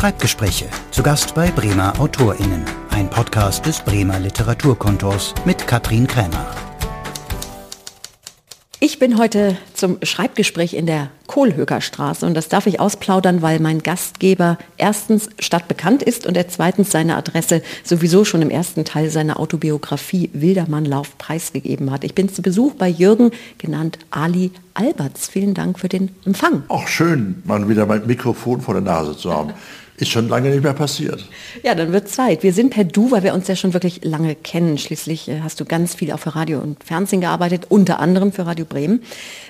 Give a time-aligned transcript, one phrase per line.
[0.00, 0.64] Schreibgespräche.
[0.92, 2.64] Zu Gast bei Bremer AutorInnen.
[2.88, 6.46] Ein Podcast des Bremer Literaturkontors mit Katrin Krämer.
[8.82, 11.80] Ich bin heute zum Schreibgespräch in der Kohlhöger
[12.22, 17.16] und das darf ich ausplaudern, weil mein Gastgeber erstens stadtbekannt ist und er zweitens seine
[17.16, 22.04] Adresse sowieso schon im ersten Teil seiner Autobiografie Wildermannlauf preisgegeben hat.
[22.04, 25.28] Ich bin zu Besuch bei Jürgen, genannt Ali Alberts.
[25.28, 26.62] Vielen Dank für den Empfang.
[26.68, 29.52] Auch schön, mal wieder mein Mikrofon vor der Nase zu haben.
[30.00, 31.28] Ist schon lange nicht mehr passiert.
[31.62, 32.42] Ja, dann wird Zeit.
[32.42, 34.78] Wir sind per Du, weil wir uns ja schon wirklich lange kennen.
[34.78, 38.46] Schließlich äh, hast du ganz viel auch für Radio und Fernsehen gearbeitet, unter anderem für
[38.46, 39.02] Radio Bremen.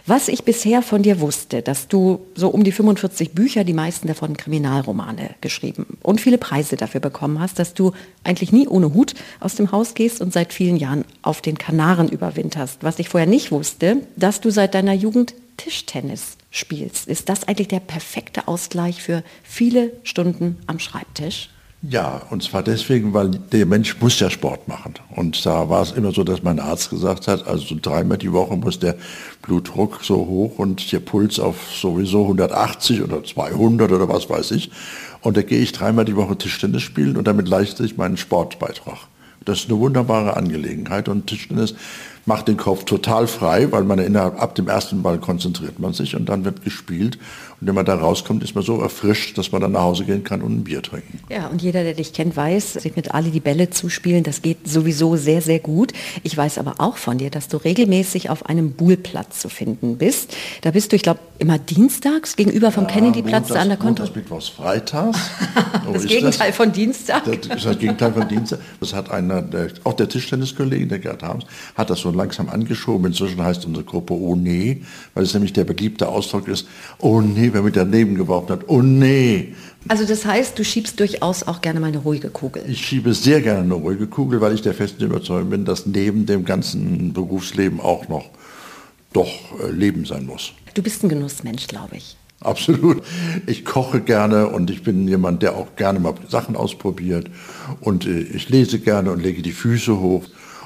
[0.07, 4.09] Was ich bisher von dir wusste, dass du so um die 45 Bücher, die meisten
[4.09, 7.93] davon Kriminalromane geschrieben und viele Preise dafür bekommen hast, dass du
[8.25, 12.09] eigentlich nie ohne Hut aus dem Haus gehst und seit vielen Jahren auf den Kanaren
[12.09, 12.79] überwinterst.
[12.83, 17.07] Was ich vorher nicht wusste, dass du seit deiner Jugend Tischtennis spielst.
[17.07, 21.51] Ist das eigentlich der perfekte Ausgleich für viele Stunden am Schreibtisch?
[21.83, 24.95] Ja, und zwar deswegen, weil der Mensch muss ja Sport machen.
[25.17, 28.33] Und da war es immer so, dass mein Arzt gesagt hat, also so dreimal die
[28.33, 28.97] Woche muss der
[29.43, 34.71] Blutdruck so hoch und der Puls auf sowieso 180 oder 200 oder was weiß ich.
[35.21, 38.99] Und da gehe ich dreimal die Woche Tischtennis spielen und damit leiste ich meinen Sportbeitrag.
[39.45, 41.74] Das ist eine wunderbare Angelegenheit und Tischtennis
[42.26, 46.16] macht den Kopf total frei, weil man innerhalb, ab dem ersten Ball konzentriert man sich
[46.16, 47.18] und dann wird gespielt.
[47.61, 50.25] Und wenn man da rauskommt, ist man so erfrischt, dass man dann nach Hause gehen
[50.25, 51.21] kann und ein Bier trinken.
[51.29, 54.67] Ja, und jeder, der dich kennt, weiß, sich mit Ali die Bälle zuspielen, das geht
[54.67, 55.93] sowieso sehr, sehr gut.
[56.23, 60.35] Ich weiß aber auch von dir, dass du regelmäßig auf einem Buhlplatz zu finden bist.
[60.63, 64.05] Da bist du, ich glaube, immer dienstags gegenüber vom ja, Kennedyplatz an der Konto.
[64.05, 65.19] Das Mittwochs, Freitags.
[65.93, 66.56] das Gegenteil das?
[66.56, 67.25] von Dienstag.
[67.25, 68.61] Das ist das Gegenteil von Dienstag.
[68.78, 73.06] Das hat einer, der, auch der Tischtenniskollege, der Gerd Harms, hat das so langsam angeschoben.
[73.06, 74.83] Inzwischen heißt unsere Gruppe Oh nee,
[75.15, 76.67] weil es nämlich der beliebte Ausdruck ist,
[76.99, 78.60] oh nee, wer mit daneben geworfen hat.
[78.69, 79.54] Oh nee.
[79.88, 82.62] Also das heißt, du schiebst durchaus auch gerne mal eine ruhige Kugel.
[82.69, 86.27] Ich schiebe sehr gerne eine ruhige Kugel, weil ich der festen Überzeugung bin, dass neben
[86.27, 88.27] dem ganzen Berufsleben auch noch
[89.12, 89.28] doch
[89.62, 90.53] äh, Leben sein muss.
[90.75, 92.16] Du bist ein Genussmensch, glaube ich.
[92.41, 93.03] Absolut.
[93.47, 97.28] Ich koche gerne und ich bin jemand, der auch gerne mal Sachen ausprobiert.
[97.81, 100.25] Und äh, ich lese gerne und lege die Füße hoch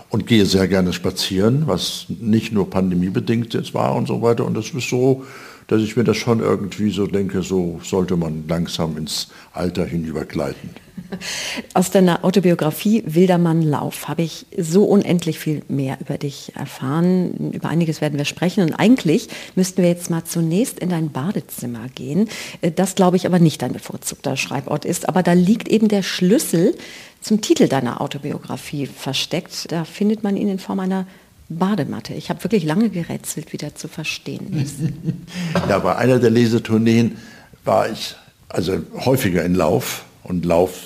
[0.08, 4.44] und gehe sehr gerne spazieren, was nicht nur pandemiebedingt jetzt war und so weiter.
[4.44, 5.24] Und das ist so
[5.66, 10.70] dass ich mir das schon irgendwie so denke, so sollte man langsam ins Alter hinübergleiten.
[11.74, 17.52] Aus deiner Autobiografie Wildermann Lauf habe ich so unendlich viel mehr über dich erfahren.
[17.52, 21.88] Über einiges werden wir sprechen und eigentlich müssten wir jetzt mal zunächst in dein Badezimmer
[21.94, 22.28] gehen.
[22.76, 26.74] Das glaube ich aber nicht dein bevorzugter Schreibort ist, aber da liegt eben der Schlüssel
[27.20, 29.72] zum Titel deiner Autobiografie versteckt.
[29.72, 31.06] Da findet man ihn in Form einer
[31.48, 32.14] Badematte.
[32.14, 34.76] Ich habe wirklich lange gerätselt, wie der zu verstehen ist.
[35.68, 37.16] ja, bei einer der Lesetourneen
[37.64, 38.16] war ich
[38.48, 40.80] also häufiger in Lauf und Lauf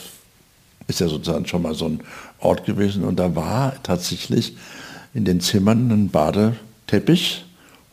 [0.86, 2.00] ist ja sozusagen schon mal so ein
[2.40, 4.56] Ort gewesen und da war tatsächlich
[5.14, 7.44] in den Zimmern ein Badeteppich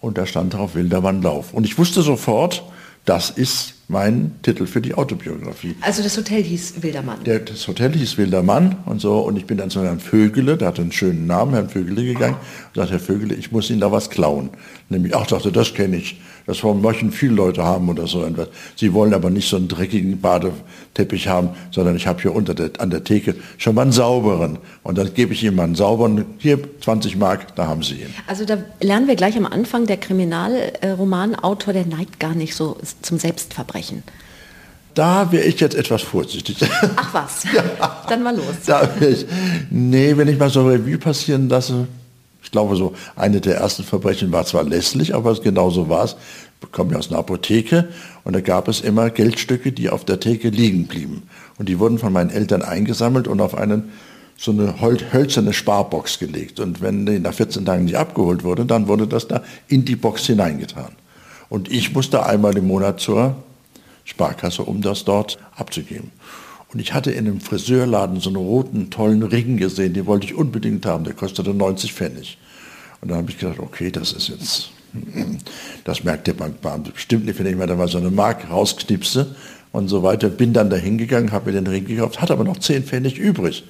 [0.01, 1.53] und da stand drauf Wildermann Lauf.
[1.53, 2.63] Und ich wusste sofort,
[3.05, 5.75] das ist mein Titel für die Autobiografie.
[5.81, 7.23] Also das Hotel hieß Wildermann?
[7.23, 9.19] Der, das Hotel hieß Wildermann und so.
[9.19, 12.35] Und ich bin dann zu Herrn Vögele, der hatte einen schönen Namen, Herrn Vögele gegangen
[12.35, 14.49] und sagte, Herr Vögele, ich muss Ihnen da was klauen.
[14.89, 16.19] Nämlich, ach, dachte, das kenne ich.
[16.47, 18.49] Das möchten viele Leute haben oder so etwas.
[18.75, 22.69] Sie wollen aber nicht so einen dreckigen Badeteppich haben, sondern ich habe hier unter der,
[22.79, 24.59] an der Theke schon mal einen sauberen.
[24.83, 28.13] Und dann gebe ich Ihnen mal einen sauberen, hier 20 Mark, da haben Sie ihn.
[28.27, 33.17] Also da lernen wir gleich am Anfang, der Kriminalromanautor, der neigt gar nicht so zum
[33.17, 33.74] Selbstverbrechen.
[34.95, 36.57] Da wäre ich jetzt etwas vorsichtig.
[36.95, 38.03] Ach was, ja.
[38.07, 38.55] dann mal los.
[38.65, 39.25] Da ich,
[39.69, 41.87] nee, wenn ich mal so ein Revue passieren lasse,
[42.41, 46.15] ich glaube, so eine der ersten Verbrechen war zwar lässlich, aber genau so war es.
[46.61, 47.89] Ich komme ja aus einer Apotheke
[48.23, 51.23] und da gab es immer Geldstücke, die auf der Theke liegen blieben.
[51.57, 53.91] Und die wurden von meinen Eltern eingesammelt und auf einen,
[54.37, 56.59] so eine hölzerne Sparbox gelegt.
[56.59, 59.95] Und wenn die nach 14 Tagen nicht abgeholt wurde, dann wurde das da in die
[59.95, 60.91] Box hineingetan.
[61.49, 63.35] Und ich musste einmal im Monat zur
[64.05, 66.11] Sparkasse, um das dort abzugeben.
[66.71, 70.35] Und ich hatte in einem Friseurladen so einen roten, tollen Ring gesehen, den wollte ich
[70.35, 72.37] unbedingt haben, der kostete 90 Pfennig.
[73.01, 74.69] Und dann habe ich gedacht, okay, das ist jetzt,
[75.83, 79.35] das merkt der Bankbeamte bestimmt nicht, wenn ich mir da mal so eine Mark rausknipse
[79.71, 80.29] und so weiter.
[80.29, 83.63] Bin dann da hingegangen, habe mir den Ring gekauft, hatte aber noch 10 Pfennig übrig.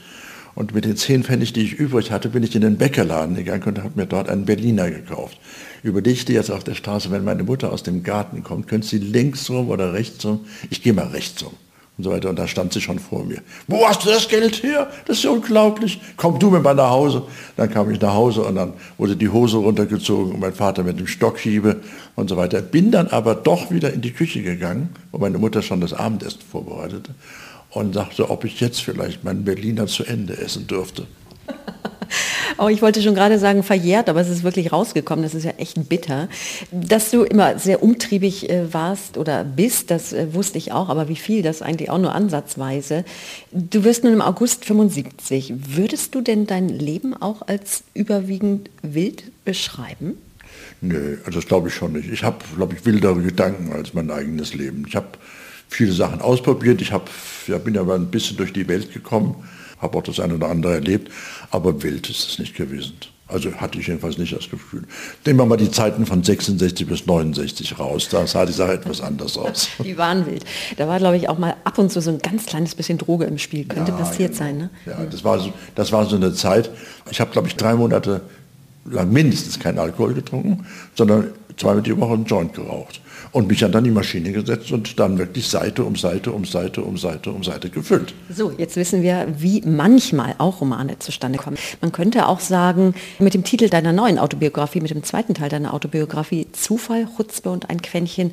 [0.55, 3.63] Und mit den 10 Pfennig, die ich übrig hatte, bin ich in den Bäckerladen gegangen
[3.63, 5.37] und habe mir dort einen Berliner gekauft.
[5.83, 9.49] Überlegte jetzt auf der Straße, wenn meine Mutter aus dem Garten kommt, könnte sie links
[9.49, 10.45] rum oder rechts rum?
[10.69, 11.53] Ich gehe mal rechts rum.
[11.97, 12.29] und so weiter.
[12.29, 13.41] Und da stand sie schon vor mir.
[13.67, 14.89] Wo hast du das Geld her?
[15.05, 15.99] Das ist ja unglaublich.
[16.15, 17.23] Komm du mit mal nach Hause.
[17.57, 20.99] Dann kam ich nach Hause und dann wurde die Hose runtergezogen und mein Vater mit
[20.99, 21.81] dem Stockhiebe
[22.15, 22.61] und so weiter.
[22.61, 26.39] Bin dann aber doch wieder in die Küche gegangen, wo meine Mutter schon das Abendessen
[26.49, 27.13] vorbereitete
[27.75, 31.05] und sagte, ob ich jetzt vielleicht meinen Berliner zu Ende essen dürfte.
[32.57, 35.23] Oh, ich wollte schon gerade sagen verjährt, aber es ist wirklich rausgekommen.
[35.23, 36.29] Das ist ja echt bitter.
[36.71, 41.09] Dass du immer sehr umtriebig äh, warst oder bist, das äh, wusste ich auch, aber
[41.09, 43.03] wie viel, das eigentlich auch nur ansatzweise.
[43.51, 45.53] Du wirst nun im August 75.
[45.67, 50.17] Würdest du denn dein Leben auch als überwiegend wild beschreiben?
[50.79, 52.09] Nö, also das glaube ich schon nicht.
[52.09, 54.85] Ich habe, glaube ich, wildere Gedanken als mein eigenes Leben.
[54.87, 55.07] Ich habe
[55.69, 56.81] viele Sachen ausprobiert.
[56.81, 57.09] Ich hab,
[57.47, 59.35] ja, bin aber ein bisschen durch die Welt gekommen
[59.85, 61.11] habe auch das eine oder andere erlebt,
[61.51, 62.93] aber wild ist es nicht gewesen.
[63.27, 64.83] Also hatte ich jedenfalls nicht das Gefühl.
[65.25, 68.07] Nehmen wir mal die Zeiten von 66 bis 69 raus.
[68.11, 69.67] Da sah die Sache etwas anders aus.
[69.83, 70.45] Die waren wild.
[70.77, 73.25] Da war, glaube ich, auch mal ab und zu so ein ganz kleines bisschen Droge
[73.25, 73.65] im Spiel.
[73.65, 74.43] Könnte ja, passiert genau.
[74.43, 74.69] sein, ne?
[74.85, 76.69] Ja, das war, so, das war so eine Zeit.
[77.09, 78.21] Ich habe, glaube ich, drei Monate
[78.85, 83.01] lang mindestens keinen Alkohol getrunken, sondern zweimal die Woche einen Joint geraucht
[83.31, 86.97] und mich dann die Maschine gesetzt und dann wirklich Seite um Seite um Seite um
[86.97, 88.13] Seite um Seite gefüllt.
[88.29, 91.57] So, jetzt wissen wir, wie manchmal auch Romane zustande kommen.
[91.81, 95.73] Man könnte auch sagen, mit dem Titel deiner neuen Autobiografie, mit dem zweiten Teil deiner
[95.73, 98.31] Autobiografie, Zufall, Chutzpe und ein Quäntchen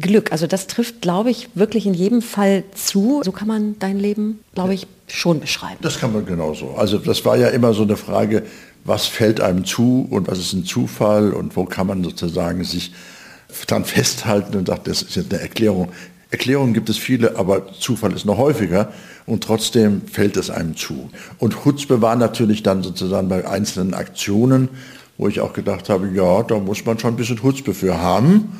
[0.00, 0.32] Glück.
[0.32, 3.22] Also das trifft, glaube ich, wirklich in jedem Fall zu.
[3.24, 5.78] So kann man dein Leben, glaube ich, schon beschreiben.
[5.82, 6.70] Das kann man genauso.
[6.70, 8.44] Also das war ja immer so eine Frage,
[8.84, 12.92] was fällt einem zu und was ist ein Zufall und wo kann man sozusagen sich
[13.66, 15.90] dann festhalten und sagt, das ist jetzt eine Erklärung.
[16.30, 18.92] Erklärungen gibt es viele, aber Zufall ist noch häufiger
[19.26, 21.10] und trotzdem fällt es einem zu.
[21.38, 24.68] Und Chutzpe war natürlich dann sozusagen bei einzelnen Aktionen,
[25.18, 28.52] wo ich auch gedacht habe, ja, da muss man schon ein bisschen Chutzpe für haben,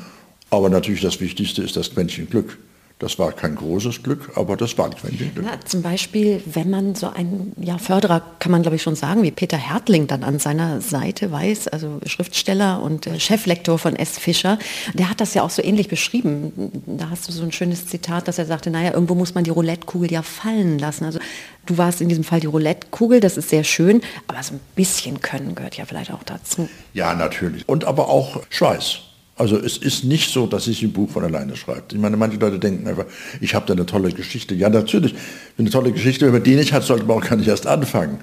[0.51, 2.59] aber natürlich das Wichtigste ist das Quäntchen Glück.
[3.01, 5.31] Das war kein großes Glück, aber das war ein Glück.
[5.43, 9.23] Na, zum Beispiel, wenn man so einen ja, Förderer, kann man glaube ich schon sagen,
[9.23, 14.19] wie Peter Hertling dann an seiner Seite weiß, also Schriftsteller und äh, Cheflektor von S.
[14.19, 14.59] Fischer,
[14.93, 16.53] der hat das ja auch so ähnlich beschrieben.
[16.87, 19.51] Da hast du so ein schönes Zitat, dass er sagte, naja, irgendwo muss man die
[19.51, 21.07] Roulettekugel ja fallen lassen.
[21.07, 21.21] Also
[21.65, 25.23] du warst in diesem Fall die Roulettekugel, das ist sehr schön, aber so ein bisschen
[25.23, 26.69] Können gehört ja vielleicht auch dazu.
[26.93, 27.67] Ja, natürlich.
[27.67, 29.10] Und aber auch Schweiß.
[29.41, 31.85] Also es ist nicht so, dass ich ein Buch von alleine schreibe.
[31.93, 33.07] Ich meine, manche Leute denken einfach,
[33.41, 34.55] ich habe da eine tolle Geschichte.
[34.55, 35.15] Ja, natürlich,
[35.57, 38.19] eine tolle Geschichte, wenn man die nicht hat, sollte man auch gar nicht erst anfangen.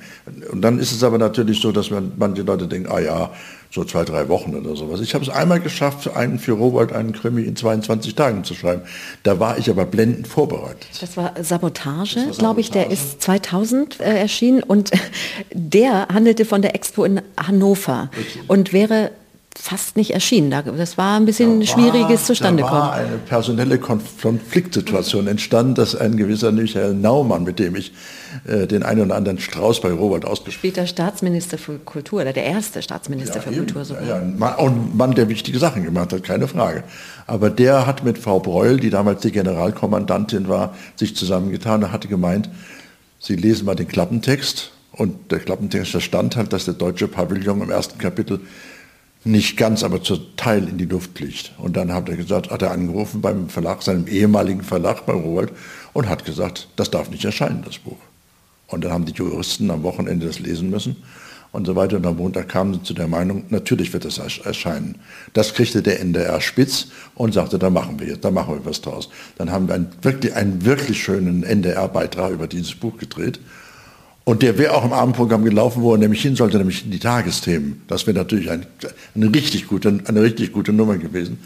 [0.51, 3.31] Und dann ist es aber natürlich so, dass man, manche Leute denken, ah ja,
[3.71, 5.01] so zwei, drei Wochen oder sowas.
[5.01, 8.83] Ich habe es einmal geschafft, einen für Robert einen Krimi in 22 Tagen zu schreiben.
[9.23, 10.87] Da war ich aber blendend vorbereitet.
[11.01, 14.91] Das war Sabotage, glaube ich, der ist 2000 äh, erschienen und
[15.51, 18.43] der handelte von der Expo in Hannover Richtig.
[18.47, 19.09] und wäre
[19.59, 20.51] fast nicht erschienen.
[20.51, 22.79] Das war ein bisschen da schwieriges Zustandekommen.
[22.79, 27.91] Da war eine personelle Konfliktsituation entstanden, dass ein gewisser Michael Naumann, mit dem ich
[28.45, 32.45] äh, den einen oder anderen Strauß bei Robert ausgespielt Später Staatsminister für Kultur, oder der
[32.45, 33.85] erste Staatsminister ja, für eben, Kultur.
[33.85, 34.03] Sogar.
[34.03, 36.83] Ja, ein Mann, ein Mann, der wichtige Sachen gemacht hat, keine Frage.
[37.25, 42.07] Aber der hat mit Frau Breuel, die damals die Generalkommandantin war, sich zusammengetan und hatte
[42.07, 42.49] gemeint,
[43.19, 47.61] Sie lesen mal den Klappentext und der Klappentext, da stand halt, dass der deutsche Pavillon
[47.61, 48.41] im ersten Kapitel
[49.27, 51.53] nicht ganz, aber zu Teil in die Luft fliegt.
[51.57, 55.51] Und dann hat er gesagt, hat er angerufen beim Verlag, seinem ehemaligen Verlag bei Rowold
[55.93, 57.97] und hat gesagt, das darf nicht erscheinen, das Buch.
[58.67, 60.97] Und dann haben die Juristen am Wochenende das lesen müssen
[61.51, 61.97] und so weiter.
[61.97, 64.95] Und am Montag kamen sie zu der Meinung, natürlich wird das erscheinen.
[65.33, 68.81] Das kriegte der NDR spitz und sagte, da machen wir jetzt, da machen wir was
[68.81, 69.09] draus.
[69.37, 73.39] Dann haben wir einen wirklich, einen wirklich schönen NDR-Beitrag über dieses Buch gedreht.
[74.27, 76.99] Und der wäre auch im Abendprogramm gelaufen, wo er nämlich hin sollte, nämlich in die
[76.99, 77.83] Tagesthemen.
[77.87, 78.65] Das wäre natürlich ein,
[79.15, 81.39] eine, richtig gute, eine richtig gute Nummer gewesen.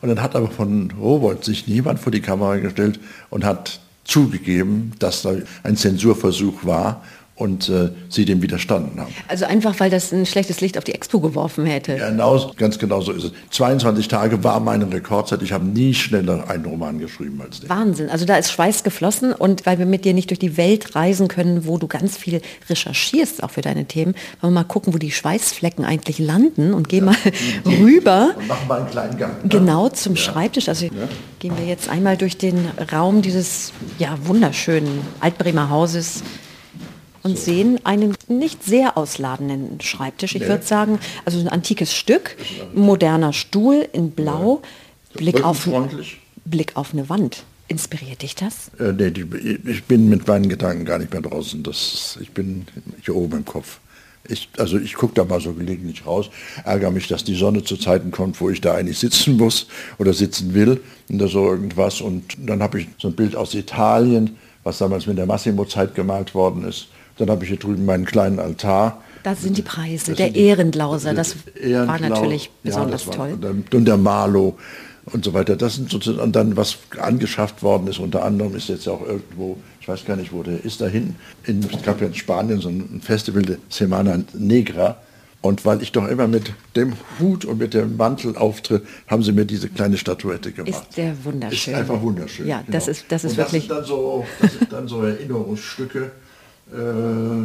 [0.00, 4.92] Und dann hat aber von Rowold sich niemand vor die Kamera gestellt und hat zugegeben,
[4.98, 7.04] dass da ein Zensurversuch war
[7.42, 9.12] und äh, sie dem widerstanden haben.
[9.26, 11.96] Also einfach, weil das ein schlechtes Licht auf die Expo geworfen hätte.
[11.96, 13.32] Genau, ganz genau so ist es.
[13.50, 15.42] 22 Tage war meine Rekordzeit.
[15.42, 17.68] Ich habe nie schneller einen Roman geschrieben als den.
[17.68, 18.10] Wahnsinn.
[18.10, 21.26] Also da ist Schweiß geflossen und weil wir mit dir nicht durch die Welt reisen
[21.26, 24.98] können, wo du ganz viel recherchierst, auch für deine Themen, wollen wir mal gucken, wo
[24.98, 28.30] die Schweißflecken eigentlich landen und gehen ja, mal rüber.
[28.38, 29.42] Und machen mal einen kleinen Gang.
[29.42, 29.48] Ne?
[29.48, 30.20] Genau, zum ja.
[30.20, 30.68] Schreibtisch.
[30.68, 30.92] Also ja.
[31.40, 36.22] gehen wir jetzt einmal durch den Raum dieses ja, wunderschönen Altbremer Hauses
[37.22, 37.44] und so.
[37.44, 40.34] sehen einen nicht sehr ausladenden Schreibtisch.
[40.34, 40.48] Ich nee.
[40.48, 42.36] würde sagen, also ein antikes Stück,
[42.74, 45.18] moderner Stuhl in Blau, ja.
[45.18, 45.68] Blick, auf,
[46.44, 47.44] Blick auf eine Wand.
[47.68, 48.70] Inspiriert dich das?
[48.78, 49.24] Äh, nee, die,
[49.66, 51.62] ich bin mit meinen Gedanken gar nicht mehr draußen.
[51.62, 52.66] Das, ich bin
[53.02, 53.78] hier oben im Kopf.
[54.28, 56.30] Ich, also ich gucke da mal so gelegentlich raus,
[56.64, 59.66] ärgere mich, dass die Sonne zu Zeiten kommt, wo ich da eigentlich sitzen muss
[59.98, 62.00] oder sitzen will oder so irgendwas.
[62.00, 66.34] Und dann habe ich so ein Bild aus Italien, was damals mit der Massimo-Zeit gemalt
[66.34, 66.88] worden ist.
[67.22, 69.00] Dann habe ich hier drüben meinen kleinen Altar.
[69.22, 70.14] Das sind die Preise.
[70.14, 73.38] Der Ehrenlauser, das war natürlich besonders ja, toll.
[73.72, 74.58] Und der Marlow
[75.04, 75.54] und so weiter.
[75.54, 79.86] Das sind sozusagen, dann was angeschafft worden ist, unter anderem ist jetzt auch irgendwo, ich
[79.86, 83.00] weiß gar nicht, wo der ist, da hinten, es gab ja in Spanien so ein
[83.00, 84.96] Festival de Semana Negra.
[85.42, 89.32] Und weil ich doch immer mit dem Hut und mit dem Mantel auftritt, haben sie
[89.32, 90.70] mir diese kleine Statuette gemacht.
[90.88, 91.74] Ist der wunderschön.
[91.74, 92.46] Ist einfach wunderschön.
[92.46, 92.70] Ja, genau.
[92.70, 93.66] das ist, das ist und wirklich.
[93.68, 96.12] Das sind, dann so, das sind dann so Erinnerungsstücke.
[96.70, 96.76] Äh,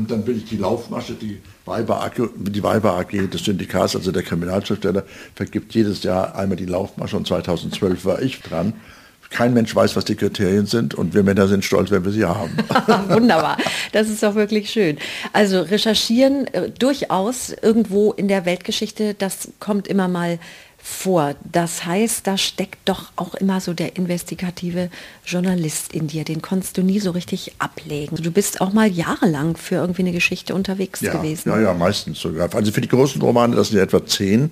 [0.08, 4.24] dann will ich die Laufmasche, die Weiber AG, die Weiber AG des Syndikats, also der
[4.24, 5.04] Kriminalschriftsteller,
[5.36, 8.74] vergibt jedes Jahr einmal die Laufmasche und 2012 war ich dran.
[9.30, 12.24] Kein Mensch weiß, was die Kriterien sind und wir Männer sind stolz, wenn wir sie
[12.24, 12.52] haben.
[13.10, 13.58] Wunderbar,
[13.92, 14.98] das ist doch wirklich schön.
[15.34, 20.40] Also recherchieren äh, durchaus irgendwo in der Weltgeschichte, das kommt immer mal
[20.88, 21.36] vor.
[21.44, 24.89] Das heißt, da steckt doch auch immer so der investigative
[25.25, 26.24] Journalist in dir.
[26.24, 28.15] Den konntest du nie so richtig ablegen.
[28.15, 31.50] Du bist auch mal jahrelang für irgendwie eine Geschichte unterwegs ja, gewesen.
[31.50, 32.53] Ja, ja, meistens sogar.
[32.56, 34.50] Also für die großen Romane, das sind ja etwa zehn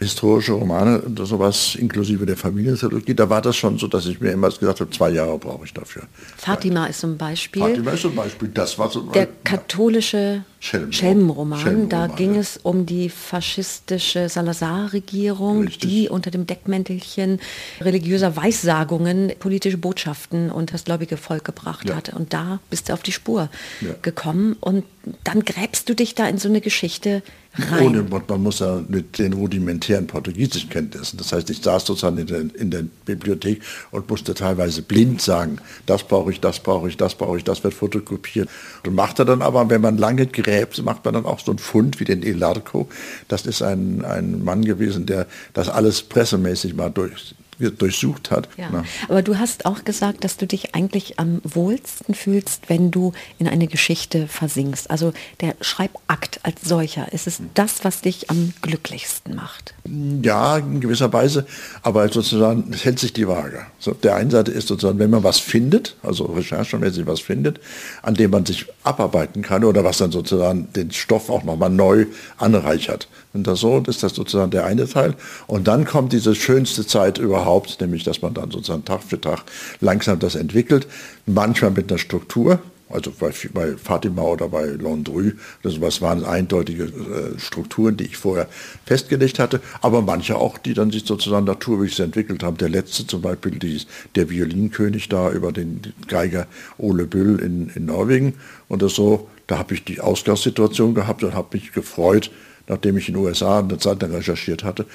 [0.00, 4.32] historische Romane und sowas, inklusive der Familientheologie, da war das schon so, dass ich mir
[4.32, 6.02] immer gesagt habe, zwei Jahre brauche ich dafür.
[6.36, 7.62] Fatima ist zum Beispiel.
[7.62, 9.00] Fatima ist zum Beispiel, das war so.
[9.12, 11.58] Der katholische Schelmenroman.
[11.60, 12.40] Schelmenroman, da ging ja.
[12.40, 17.40] es um die faschistische Salazar-Regierung, die unter dem Deckmäntelchen
[17.80, 21.96] religiöser Weissagungen politische Botschaften und das gläubige Volk gebracht Ja.
[21.96, 22.10] hat.
[22.14, 23.48] Und da bist du auf die Spur
[23.80, 23.94] Ja.
[24.02, 24.84] gekommen und
[25.22, 27.22] dann gräbst du dich da in so eine Geschichte
[27.58, 27.86] rein.
[27.86, 31.18] Ohne, man muss ja mit den rudimentären Portugiesischkenntnissen.
[31.18, 35.58] Das heißt, ich saß sozusagen in der, in der Bibliothek und musste teilweise blind sagen,
[35.86, 38.48] das brauche ich, das brauche ich, das brauche ich, das wird fotokopiert.
[38.86, 42.00] Und machte dann aber, wenn man lange gräbt, macht man dann auch so einen Fund
[42.00, 42.88] wie den Elarco.
[43.28, 47.34] Das ist ein, ein Mann gewesen, der das alles pressemäßig mal durch,
[47.70, 48.48] durchsucht hat.
[48.56, 48.84] Ja.
[49.08, 53.48] Aber du hast auch gesagt, dass du dich eigentlich am wohlsten fühlst, wenn du in
[53.48, 54.90] eine Geschichte versinkst.
[54.90, 59.74] Also der Schreibakt als solcher, ist es das, was dich am glücklichsten macht?
[60.22, 61.46] Ja, in gewisser Weise,
[61.82, 63.66] aber sozusagen, es hält sich die Waage.
[63.78, 67.60] So, der einen Seite ist sozusagen, wenn man was findet, also recherchemäßig was findet,
[68.02, 72.06] an dem man sich abarbeiten kann oder was dann sozusagen den Stoff auch nochmal neu
[72.38, 73.08] anreichert.
[73.34, 75.14] Und das so ist das sozusagen der eine Teil.
[75.48, 79.42] Und dann kommt diese schönste Zeit überhaupt, nämlich dass man dann sozusagen Tag für Tag
[79.80, 80.86] langsam das entwickelt,
[81.26, 85.32] manchmal mit einer Struktur, also bei, bei Fatima oder bei Landru,
[85.64, 88.46] das was waren eindeutige äh, Strukturen, die ich vorher
[88.86, 92.56] festgelegt hatte, aber manche auch, die dann sich sozusagen naturwürdig entwickelt haben.
[92.58, 93.80] Der letzte zum Beispiel, die,
[94.14, 96.46] der Violinkönig da über den Geiger
[96.78, 98.34] Ole Büll in, in Norwegen
[98.68, 102.30] und das so, da habe ich die Ausgangssituation gehabt und habe mich gefreut,
[102.68, 104.86] nachdem ich in den USA eine Zeit lang recherchiert hatte,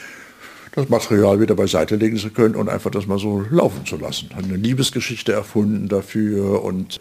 [0.75, 4.29] das Material wieder beiseite legen zu können und einfach das mal so laufen zu lassen.
[4.35, 6.99] Hat eine Liebesgeschichte erfunden dafür und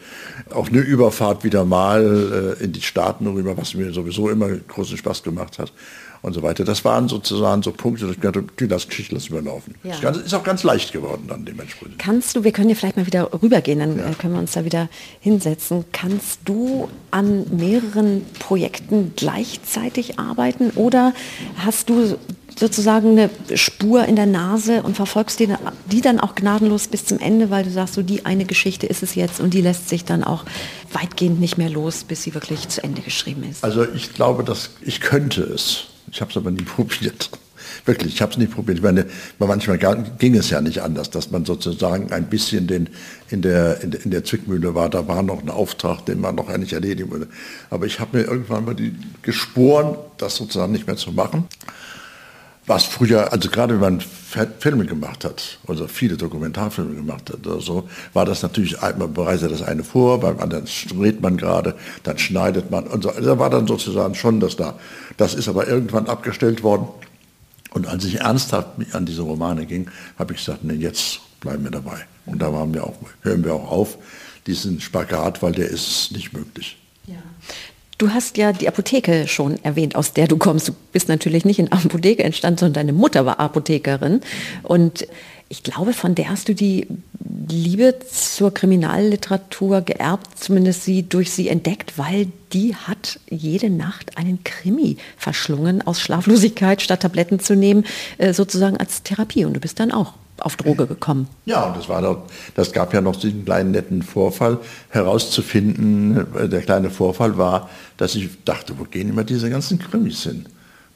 [0.51, 4.97] auch eine Überfahrt wieder mal äh, in die Staaten rüber, was mir sowieso immer großen
[4.97, 5.73] Spaß gemacht hat
[6.23, 6.65] und so weiter.
[6.65, 9.75] Das waren sozusagen so Punkte, dass ich dachte, die lass Geschichte lassen wir laufen.
[9.85, 9.93] Ja.
[9.93, 11.99] Das Ganze ist auch ganz leicht geworden dann dementsprechend.
[11.99, 14.11] Kannst du, wir können ja vielleicht mal wieder rübergehen, dann Ja.
[14.11, 14.89] äh, können wir uns da wieder
[15.21, 15.85] hinsetzen.
[15.93, 21.13] Kannst du an mehreren Projekten gleichzeitig arbeiten oder
[21.57, 22.17] hast du
[22.59, 25.49] sozusagen eine Spur in der Nase und verfolgst die,
[25.93, 29.05] die dann auch gnadenlos bis zum Ende, weil du sagst, so die eine Geschichte ist
[29.05, 30.45] es jetzt und die lässt sich dann auch
[30.93, 33.63] weitgehend nicht mehr los, bis sie wirklich zu Ende geschrieben ist.
[33.63, 35.85] Also ich glaube, dass ich könnte es.
[36.11, 37.31] Ich habe es aber nie probiert.
[37.85, 38.79] Wirklich, ich habe es nicht probiert.
[38.79, 39.07] Ich meine,
[39.39, 39.79] manchmal
[40.19, 42.89] ging es ja nicht anders, dass man sozusagen ein bisschen den,
[43.31, 44.89] in, der, in, der, in der Zwickmühle war.
[44.89, 47.29] Da war noch ein Auftrag, den man noch nicht erledigen würde.
[47.71, 51.47] Aber ich habe mir irgendwann mal die geschworen, das sozusagen nicht mehr zu machen.
[52.69, 57.63] Was früher, also gerade wenn man Filme gemacht hat, also viele Dokumentarfilme gemacht hat oder
[57.63, 62.19] so, war das natürlich, man bereitet das eine vor, beim anderen dreht man gerade, dann
[62.19, 63.09] schneidet man und so.
[63.09, 64.79] Also Da war dann sozusagen schon das da.
[65.17, 66.89] Das ist aber irgendwann abgestellt worden.
[67.71, 71.71] Und als ich ernsthaft an diese Romane ging, habe ich gesagt, nee, jetzt bleiben wir
[71.71, 72.05] dabei.
[72.27, 73.97] Und da waren wir auch, hören wir auch auf,
[74.47, 76.77] diesen Spagat, weil der ist nicht möglich.
[77.99, 80.69] Du hast ja die Apotheke schon erwähnt, aus der du kommst.
[80.69, 84.21] Du bist natürlich nicht in Apotheke entstanden, sondern deine Mutter war Apothekerin.
[84.63, 85.09] Und
[85.49, 86.87] ich glaube, von der hast du die
[87.49, 94.45] Liebe zur Kriminalliteratur geerbt, zumindest sie durch sie entdeckt, weil die hat jede Nacht einen
[94.45, 97.85] Krimi verschlungen aus Schlaflosigkeit, statt Tabletten zu nehmen,
[98.19, 99.45] äh, sozusagen als Therapie.
[99.45, 101.29] Und du bist dann auch auf Droge gekommen.
[101.45, 102.23] Ja, und das war doch,
[102.55, 104.59] das gab ja noch diesen kleinen netten Vorfall
[104.91, 106.27] herauszufinden.
[106.51, 110.47] Der kleine Vorfall war, dass ich dachte, wo gehen immer diese ganzen Krimis hin?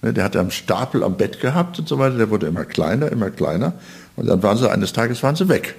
[0.02, 3.10] Ne, der hatte einen Stapel am Bett gehabt und so weiter, der wurde immer kleiner,
[3.10, 3.74] immer kleiner.
[4.16, 5.76] Und dann waren sie, eines Tages waren sie weg.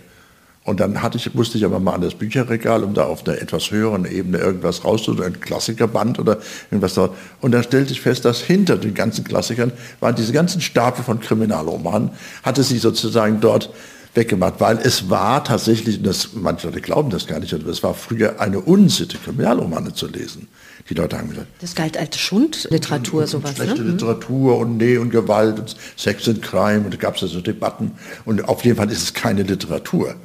[0.63, 3.41] Und dann hatte ich, musste ich aber mal an das Bücherregal, um da auf einer
[3.41, 6.39] etwas höheren Ebene irgendwas rauszuholen, ein Klassikerband oder
[6.71, 7.15] irgendwas dort.
[7.41, 11.19] Und dann stellte ich fest, dass hinter den ganzen Klassikern waren diese ganzen Stapel von
[11.19, 12.11] Kriminalromanen,
[12.43, 13.71] hatte sie sozusagen dort
[14.13, 17.93] weggemacht, weil es war tatsächlich, das, manche Leute glauben das gar nicht, aber es war
[17.93, 20.47] früher eine Unsitte, Kriminalromane zu lesen.
[20.89, 21.47] Die Leute haben gesagt.
[21.61, 23.55] Das galt als Schundliteratur, und, sowas.
[23.55, 23.91] Schlechte ne?
[23.91, 27.91] Literatur und Nähe und Gewalt und Sex und Crime und da gab es so Debatten.
[28.25, 30.15] Und auf jeden Fall ist es keine Literatur.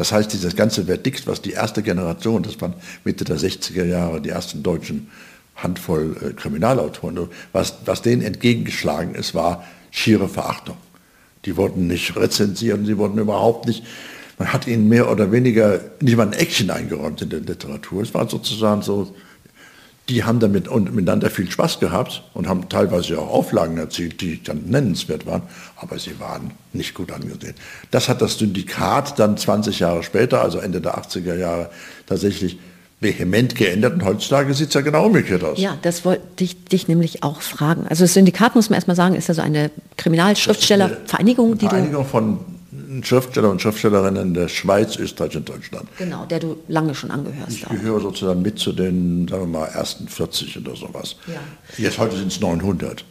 [0.00, 2.72] Das heißt, dieses ganze Verdikt, was die erste Generation, das waren
[3.04, 5.10] Mitte der 60er Jahre, die ersten deutschen
[5.56, 10.78] Handvoll äh, Kriminalautoren, was, was denen entgegengeschlagen ist, war schiere Verachtung.
[11.44, 13.84] Die wurden nicht rezensiert, sie wurden überhaupt nicht,
[14.38, 18.02] man hat ihnen mehr oder weniger nicht mal ein Action eingeräumt in der Literatur.
[18.02, 19.14] Es war sozusagen so,
[20.10, 24.42] die haben damit und miteinander viel Spaß gehabt und haben teilweise auch Auflagen erzielt, die
[24.42, 25.42] dann nennenswert waren,
[25.76, 27.54] aber sie waren nicht gut angesehen.
[27.90, 31.70] Das hat das Syndikat dann 20 Jahre später, also Ende der 80er Jahre,
[32.06, 32.58] tatsächlich
[33.00, 35.58] vehement geändert und heutzutage sieht es ja genau umgekehrt aus.
[35.58, 37.86] Ja, das wollte ich dich nämlich auch fragen.
[37.88, 42.38] Also das Syndikat, muss man erstmal sagen, ist also eine Kriminalschriftstellervereinigung, die Vereinigung von
[43.02, 45.88] Schriftsteller und Schriftstellerinnen der Schweiz, Österreich und Deutschland.
[45.98, 47.58] Genau, der du lange schon angehörst.
[47.58, 51.16] Ich gehöre sozusagen mit zu den, sagen wir mal, ersten 40 oder sowas.
[51.26, 51.40] Ja.
[51.78, 53.04] Jetzt heute sind es 900.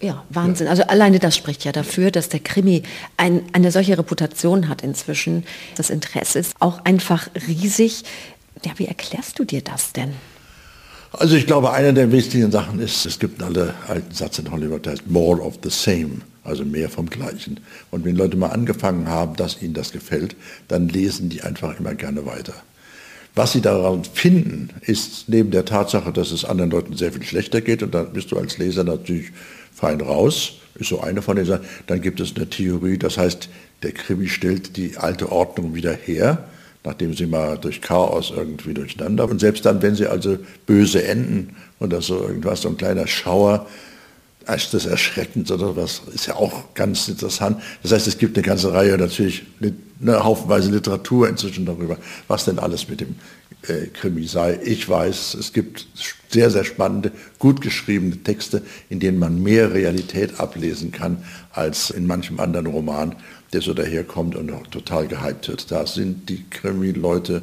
[0.00, 0.66] Ja, Wahnsinn.
[0.66, 0.70] Ja.
[0.70, 2.82] Also alleine das spricht ja dafür, dass der Krimi
[3.16, 5.44] ein, eine solche Reputation hat inzwischen.
[5.76, 8.04] Das Interesse ist auch einfach riesig.
[8.64, 10.12] Ja, wie erklärst du dir das denn?
[11.12, 14.84] Also ich glaube, eine der wichtigen Sachen ist, es gibt einen alten Satz in Hollywood,
[14.84, 17.60] der heißt more of the same, also mehr vom Gleichen.
[17.90, 20.36] Und wenn Leute mal angefangen haben, dass ihnen das gefällt,
[20.66, 22.54] dann lesen die einfach immer gerne weiter.
[23.34, 27.60] Was sie daran finden, ist neben der Tatsache, dass es anderen Leuten sehr viel schlechter
[27.60, 29.30] geht, und dann bist du als Leser natürlich
[29.72, 31.66] fein raus, ist so eine von den Sachen.
[31.86, 33.48] Dann gibt es eine Theorie, das heißt,
[33.82, 36.48] der Krimi stellt die alte Ordnung wieder her
[36.84, 39.28] nachdem sie mal durch Chaos irgendwie durcheinander.
[39.28, 43.66] Und selbst dann, wenn sie also böse enden oder so irgendwas, so ein kleiner Schauer,
[44.54, 47.62] ist das erschreckend oder was, ist ja auch ganz interessant.
[47.82, 52.58] Das heißt, es gibt eine ganze Reihe natürlich, eine Haufenweise Literatur inzwischen darüber, was denn
[52.58, 53.16] alles mit dem
[53.62, 54.58] äh, Krimi sei.
[54.64, 55.86] Ich weiß, es gibt
[56.30, 62.06] sehr, sehr spannende, gut geschriebene Texte, in denen man mehr Realität ablesen kann als in
[62.06, 63.16] manchem anderen Roman
[63.52, 65.70] der so daherkommt und total gehypt wird.
[65.70, 67.42] Da sind die Krimi-Leute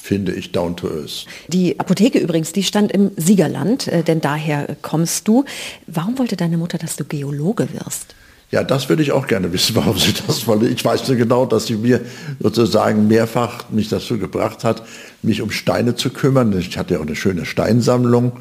[0.00, 1.26] finde ich down to earth.
[1.48, 5.44] Die Apotheke übrigens, die stand im Siegerland, äh, denn daher kommst du.
[5.86, 8.14] Warum wollte deine Mutter, dass du Geologe wirst?
[8.50, 10.68] Ja, das würde ich auch gerne wissen, warum sie das wollte.
[10.68, 12.00] Ich weiß nur genau, dass sie mir
[12.40, 14.82] sozusagen mehrfach mich dazu gebracht hat,
[15.22, 16.58] mich um Steine zu kümmern.
[16.58, 18.32] Ich hatte ja auch eine schöne Steinsammlung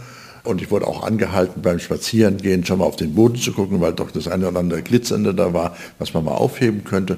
[0.45, 3.91] und ich wurde auch angehalten, beim Spazierengehen schon mal auf den Boden zu gucken, weil
[3.91, 7.17] doch das eine oder andere Glitzernde da war, was man mal aufheben könnte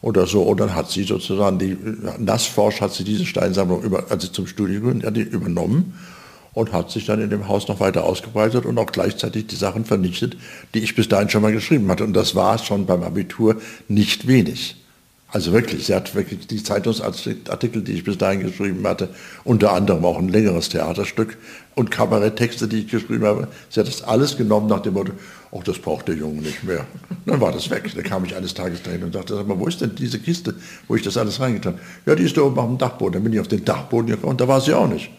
[0.00, 0.42] oder so.
[0.42, 1.76] Und dann hat sie sozusagen, die
[2.18, 5.94] Nassforsch hat sie diese Steinsammlung, über, als sie zum Studium ja, die übernommen
[6.54, 9.84] und hat sich dann in dem Haus noch weiter ausgebreitet und auch gleichzeitig die Sachen
[9.84, 10.36] vernichtet,
[10.74, 12.04] die ich bis dahin schon mal geschrieben hatte.
[12.04, 14.76] Und das war schon beim Abitur nicht wenig.
[15.30, 19.10] Also wirklich, sie hat wirklich die Zeitungsartikel, die ich bis dahin geschrieben hatte,
[19.44, 21.36] unter anderem auch ein längeres Theaterstück
[21.74, 23.48] und Kabaretttexte, die ich geschrieben habe.
[23.68, 25.12] Sie hat das alles genommen nach dem Motto,
[25.52, 26.86] ach, das braucht der Junge nicht mehr.
[27.26, 27.92] Dann war das weg.
[27.94, 30.54] Da kam ich eines Tages dahin und dachte, sag mal, wo ist denn diese Kiste,
[30.88, 31.82] wo ich das alles reingetan habe?
[32.06, 33.12] Ja, die ist da oben auf dem Dachboden.
[33.12, 35.10] Dann bin ich auf den Dachboden gekommen und da war sie auch nicht.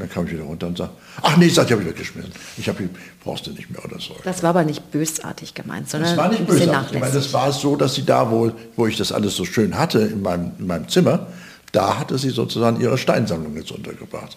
[0.00, 2.32] Dann kam ich wieder runter und sagte, ach nee, das habe ich weggeschmissen.
[2.56, 2.88] Ich habe
[3.22, 4.16] brauchst du nicht mehr oder so.
[4.24, 7.14] Das war aber nicht bösartig gemeint, sondern das war nicht bösartig gemeint.
[7.14, 10.22] Das war so, dass sie da wohl, wo ich das alles so schön hatte in
[10.22, 11.26] meinem, in meinem Zimmer,
[11.72, 14.36] da hatte sie sozusagen ihre Steinsammlung jetzt untergebracht.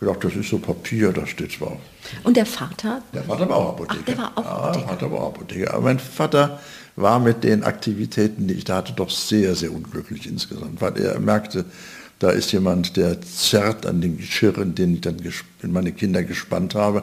[0.00, 1.76] Ich dachte, das ist so Papier, da steht zwar.
[2.22, 3.02] Und der Vater?
[3.12, 3.98] Der Vater war auch Apotheker.
[4.00, 4.80] Ach, der war auch Apotheker.
[4.80, 5.74] Ja, Vater war auch Apotheker.
[5.74, 6.60] Aber mein Vater
[6.96, 11.18] war mit den Aktivitäten, die ich da hatte, doch sehr, sehr unglücklich insgesamt, weil er
[11.20, 11.66] merkte,
[12.20, 15.16] da ist jemand, der zerrt an den Geschirren, den ich dann
[15.62, 17.02] in meine Kinder gespannt habe.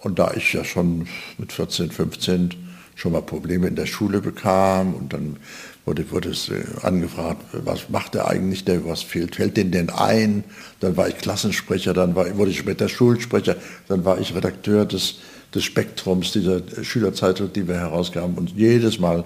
[0.00, 1.06] Und da ich ja schon
[1.38, 2.50] mit 14, 15
[2.94, 5.36] schon mal Probleme in der Schule bekam und dann
[5.84, 9.90] wurde, wurde es äh, angefragt, was macht er eigentlich, der, was fehlt, fällt denn denn
[9.90, 10.44] ein?
[10.78, 13.56] Dann war ich Klassensprecher, dann war, wurde ich später Schulsprecher,
[13.88, 15.16] dann war ich Redakteur des,
[15.52, 18.36] des Spektrums, dieser Schülerzeitung, die wir herausgaben.
[18.36, 19.24] Und jedes Mal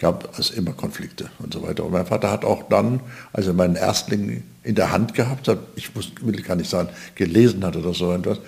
[0.00, 1.84] gab es immer Konflikte und so weiter.
[1.84, 3.00] Und mein Vater hat auch dann,
[3.34, 6.88] als er meinen Erstling in der Hand gehabt hat, ich muss, will gar nicht sagen,
[7.14, 8.38] gelesen hat oder so etwas,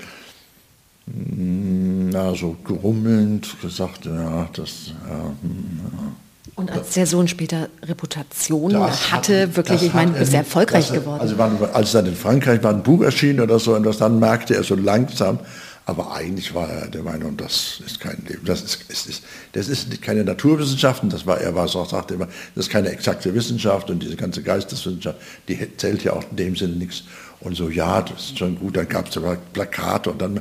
[1.07, 6.13] mm, na, so grummelnd gesagt, ja, das, ja, hm, ja.
[6.55, 10.97] Und als der Sohn später Reputation hatte, hat, wirklich, ich meine, ist er erfolgreich das,
[10.97, 11.21] geworden.
[11.21, 14.19] Also waren, als dann in Frankreich war ein Buch erschienen oder so, und das dann
[14.19, 15.39] merkte er so langsam,
[15.85, 19.69] aber eigentlich war er der Meinung, das ist kein Leben, das ist, ist, ist, das
[19.69, 24.03] ist keine Naturwissenschaften, das war, er war sagte immer, das ist keine exakte Wissenschaft und
[24.03, 25.19] diese ganze Geisteswissenschaft,
[25.49, 27.03] die zählt ja auch in dem Sinne nichts.
[27.41, 30.41] Und so, ja, das ist schon gut, dann gab es sogar Plakate und dann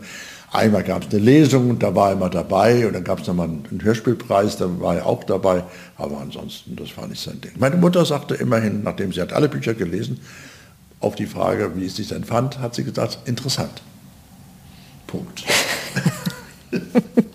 [0.53, 3.47] Einmal gab es eine Lesung, da war er immer dabei und dann gab es nochmal
[3.47, 5.63] einen Hörspielpreis, da war er auch dabei,
[5.95, 7.53] aber ansonsten, das war nicht sein Ding.
[7.57, 10.19] Meine Mutter sagte immerhin, nachdem sie hat alle Bücher gelesen,
[10.99, 13.81] auf die Frage, wie es sich denn fand, hat sie gesagt, interessant.
[15.11, 15.43] Punkt.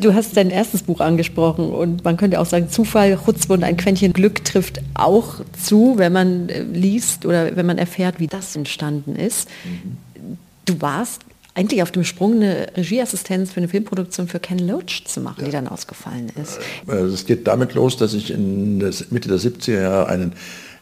[0.00, 3.76] Du hast dein erstes Buch angesprochen und man könnte auch sagen, Zufall, Chutzpe und ein
[3.76, 8.56] Quäntchen Glück trifft auch zu, wenn man äh, liest oder wenn man erfährt, wie das
[8.56, 9.48] entstanden ist.
[9.64, 10.36] Mhm.
[10.64, 11.22] Du warst
[11.54, 15.46] eigentlich auf dem Sprung eine Regieassistenz für eine Filmproduktion für Ken Loach zu machen, ja.
[15.46, 16.58] die dann ausgefallen ist.
[16.88, 20.32] Äh, es geht damit los, dass ich in der Mitte der 70er Jahre einen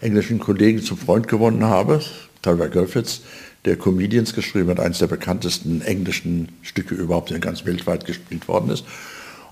[0.00, 2.00] englischen Kollegen zum Freund gewonnen habe,
[2.40, 3.22] Tyler Griffiths,
[3.66, 8.70] der Comedians geschrieben hat, eines der bekanntesten englischen Stücke überhaupt, der ganz weltweit gespielt worden
[8.70, 8.84] ist.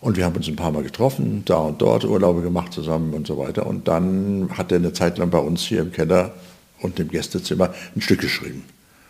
[0.01, 3.27] Und wir haben uns ein paar Mal getroffen, da und dort Urlaube gemacht zusammen und
[3.27, 3.67] so weiter.
[3.67, 6.33] Und dann hat er eine Zeit lang bei uns hier im Keller
[6.81, 8.65] und im Gästezimmer ein Stück geschrieben,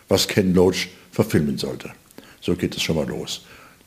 [0.07, 1.91] was Ken Loach verfilmen sollte.
[2.41, 3.41] So geht es schon mal los.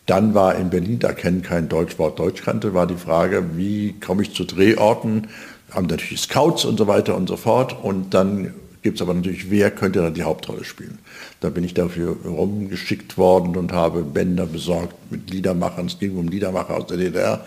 [0.07, 4.23] Dann war in Berlin, da kennen kein Deutschwort Deutsch kannte, war die Frage, wie komme
[4.23, 5.29] ich zu Drehorten?
[5.71, 7.83] Haben natürlich Scouts und so weiter und so fort.
[7.83, 8.55] Und dann
[8.89, 10.99] gibt es aber natürlich, wer könnte da die Hauptrolle spielen?
[11.41, 15.85] Da bin ich dafür rumgeschickt worden und habe Bänder besorgt mit Liedermachern.
[15.85, 17.45] Es ging um Liedermacher aus der DDR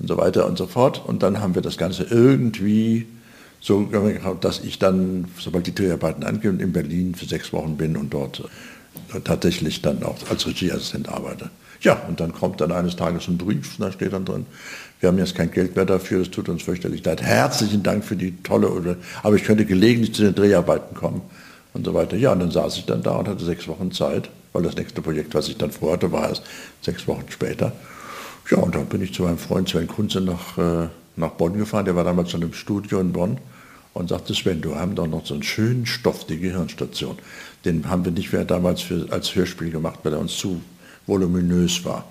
[0.00, 1.04] und so weiter und so fort.
[1.06, 3.06] Und dann haben wir das Ganze irgendwie
[3.60, 7.96] so gemacht, dass ich dann, sobald die Dreharbeiten angehen, in Berlin für sechs Wochen bin
[7.96, 8.42] und dort
[9.22, 11.50] tatsächlich dann auch als Regieassistent arbeite.
[11.82, 14.46] Ja, und dann kommt dann eines Tages ein Brief, da steht dann drin,
[15.00, 17.22] wir haben jetzt kein Geld mehr dafür, es tut uns fürchterlich leid.
[17.22, 21.22] Herzlichen Dank für die tolle, aber ich könnte gelegentlich zu den Dreharbeiten kommen
[21.72, 22.16] und so weiter.
[22.16, 25.00] Ja, und dann saß ich dann da und hatte sechs Wochen Zeit, weil das nächste
[25.00, 26.42] Projekt, was ich dann vorhatte, war erst
[26.82, 27.72] sechs Wochen später.
[28.50, 31.86] Ja, und dann bin ich zu meinem Freund Sven Kunze nach, äh, nach Bonn gefahren,
[31.86, 33.38] der war damals schon im Studio in Bonn
[33.94, 37.18] und sagte, Sven, du haben doch noch so einen schönen Stoff, die Gehirnstation.
[37.64, 40.60] Den haben wir nicht mehr damals für, als Hörspiel gemacht, weil er uns zu
[41.06, 42.04] voluminös war.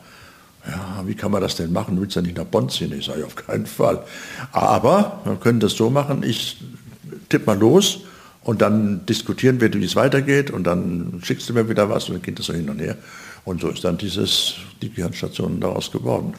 [0.68, 1.96] Ja, wie kann man das denn machen?
[1.96, 2.94] Du willst ja nicht nach Bonn ziehen?
[2.98, 4.04] Ich sage, auf keinen Fall.
[4.52, 6.58] Aber wir können das so machen, ich
[7.30, 8.02] tippe mal los
[8.44, 12.16] und dann diskutieren wir, wie es weitergeht und dann schickst du mir wieder was und
[12.16, 12.98] dann geht das so hin und her.
[13.46, 16.34] Und so ist dann dieses, die Gehirnstation daraus geworden.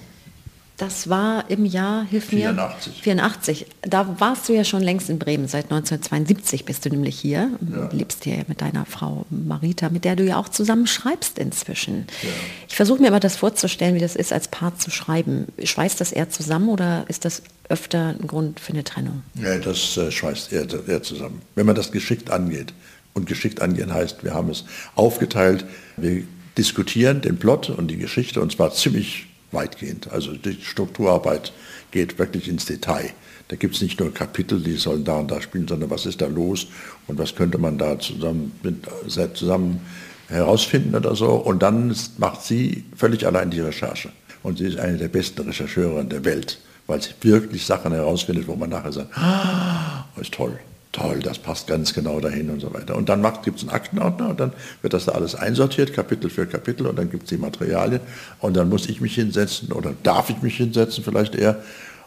[0.80, 2.96] Das war im Jahr, hilf 84.
[2.96, 3.02] mir.
[3.02, 3.66] 84.
[3.82, 5.46] Da warst du ja schon längst in Bremen.
[5.46, 7.50] Seit 1972 bist du nämlich hier.
[7.70, 7.90] Ja.
[7.92, 12.06] Lebst hier mit deiner Frau Marita, mit der du ja auch zusammen schreibst inzwischen.
[12.22, 12.28] Ja.
[12.66, 15.48] Ich versuche mir aber das vorzustellen, wie das ist, als Paar zu schreiben.
[15.62, 19.22] Schweißt das eher zusammen oder ist das öfter ein Grund für eine Trennung?
[19.34, 21.42] Ja, das äh, schweißt eher, eher zusammen.
[21.56, 22.72] Wenn man das geschickt angeht.
[23.12, 24.64] Und geschickt angehen heißt, wir haben es
[24.94, 25.66] aufgeteilt.
[25.98, 26.22] Wir
[26.56, 30.10] diskutieren den Plot und die Geschichte und zwar ziemlich weitgehend.
[30.10, 31.52] Also die Strukturarbeit
[31.90, 33.10] geht wirklich ins Detail.
[33.48, 36.20] Da gibt es nicht nur Kapitel, die sollen da und da spielen, sondern was ist
[36.20, 36.68] da los
[37.06, 38.86] und was könnte man da zusammen, mit,
[39.34, 39.80] zusammen
[40.28, 41.30] herausfinden oder so.
[41.30, 44.10] Und dann macht sie völlig allein die Recherche.
[44.42, 48.54] Und sie ist eine der besten Rechercheurinnen der Welt, weil sie wirklich Sachen herausfindet, wo
[48.54, 50.58] man nachher sagt, ah, ist toll
[50.92, 52.96] toll, das passt ganz genau dahin und so weiter.
[52.96, 56.46] Und dann gibt es einen Aktenordner und dann wird das da alles einsortiert, Kapitel für
[56.46, 58.00] Kapitel und dann gibt es die Materialien
[58.40, 61.62] und dann muss ich mich hinsetzen oder darf ich mich hinsetzen vielleicht eher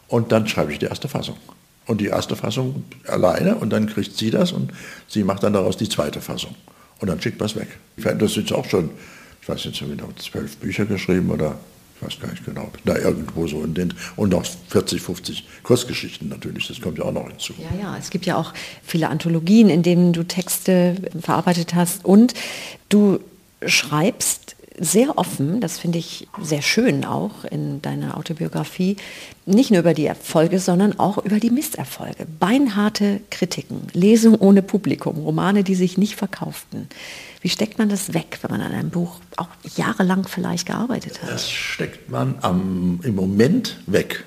[0.08, 1.38] und dann schreibe ich die erste Fassung.
[1.86, 4.72] Und die erste Fassung alleine und dann kriegt sie das und
[5.08, 6.56] sie macht dann daraus die zweite Fassung.
[7.00, 7.67] Und dann schickt man es weg.
[8.17, 8.89] Das sind auch schon,
[9.41, 11.58] ich weiß nicht, haben wir zwölf Bücher geschrieben oder
[12.04, 16.68] weiß gar nicht genau, da irgendwo so in den, und noch 40, 50 Kurzgeschichten natürlich,
[16.68, 17.54] das kommt ja auch noch hinzu.
[17.58, 22.34] Ja, ja, es gibt ja auch viele Anthologien, in denen du Texte verarbeitet hast und
[22.89, 23.20] du
[23.66, 28.98] schreibst sehr offen, das finde ich sehr schön auch in deiner Autobiografie,
[29.46, 32.26] nicht nur über die Erfolge, sondern auch über die Misserfolge.
[32.39, 36.88] Beinharte Kritiken, Lesung ohne Publikum, Romane, die sich nicht verkauften.
[37.43, 41.29] Wie steckt man das weg, wenn man an einem Buch auch jahrelang vielleicht gearbeitet hat?
[41.29, 44.23] Das steckt man am, im Moment weg.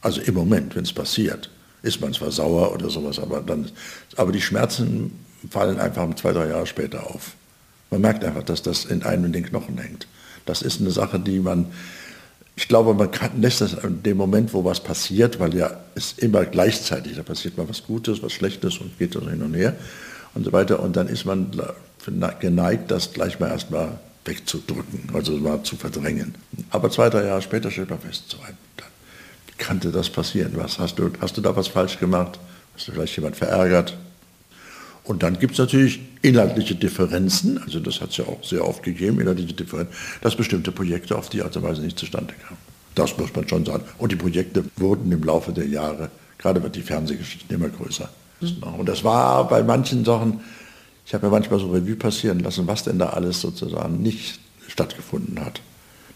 [0.00, 1.50] Also im Moment, wenn es passiert,
[1.82, 3.70] ist man zwar sauer oder sowas, aber, dann,
[4.16, 5.12] aber die Schmerzen
[5.48, 7.34] fallen einfach zwei, drei Jahre später auf.
[7.92, 10.08] Man merkt einfach, dass das in einem in den Knochen hängt.
[10.44, 11.66] Das ist eine Sache, die man,
[12.56, 16.14] ich glaube, man kann, lässt das in dem Moment, wo was passiert, weil ja es
[16.18, 19.76] immer gleichzeitig, da passiert mal was Gutes, was Schlechtes und geht so hin und her
[20.34, 20.80] und so weiter.
[20.80, 21.52] Und dann ist man
[22.40, 26.34] geneigt, das gleich mal erstmal wegzudrücken, also mal zu verdrängen.
[26.70, 28.56] Aber zwei, drei Jahre später stellt man fest, so ein,
[29.58, 30.52] kannte das passieren?
[30.54, 32.38] Was hast du, hast du da was falsch gemacht?
[32.74, 33.96] Hast du vielleicht jemand verärgert?
[35.04, 38.82] Und dann gibt es natürlich inhaltliche Differenzen, also das hat es ja auch sehr oft
[38.82, 42.58] gegeben, inhaltliche Differenzen, dass bestimmte Projekte auf die Art und Weise nicht zustande kamen.
[42.94, 43.84] Das muss man schon sagen.
[43.96, 48.08] Und die Projekte wurden im Laufe der Jahre, gerade wird die Fernsehgeschichten immer größer.
[48.40, 48.62] Mhm.
[48.78, 50.40] Und das war bei manchen Sachen,
[51.08, 55.42] ich habe ja manchmal so Revue passieren lassen, was denn da alles sozusagen nicht stattgefunden
[55.42, 55.62] hat.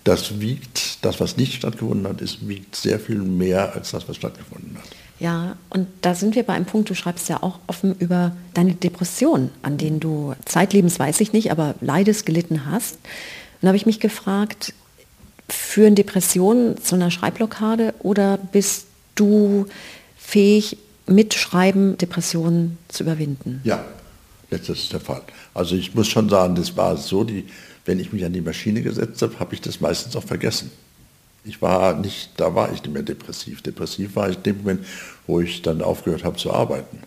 [0.05, 4.17] Das wiegt, das was nicht stattgefunden hat, ist, wiegt sehr viel mehr als das, was
[4.17, 4.85] stattgefunden hat.
[5.19, 8.75] Ja, und da sind wir bei einem Punkt, du schreibst ja auch offen über deine
[8.75, 12.97] Depression, an denen du zeitlebens, weiß ich nicht, aber leidest, gelitten hast.
[12.97, 14.75] Und da habe ich mich gefragt,
[15.49, 19.69] führen Depressionen zu einer Schreibblockade oder bist du
[20.19, 20.77] fähig,
[21.07, 23.63] mit Schreiben Depressionen zu überwinden?
[23.65, 23.85] Ja,
[24.53, 25.23] letztes ist der Fall.
[25.55, 27.45] Also ich muss schon sagen, das war so, die,
[27.85, 30.71] wenn ich mich an die Maschine gesetzt habe, habe ich das meistens auch vergessen.
[31.45, 33.63] Ich war nicht, da war ich nicht mehr depressiv.
[33.63, 34.87] Depressiv war ich in dem Moment,
[35.27, 36.99] wo ich dann aufgehört habe zu arbeiten.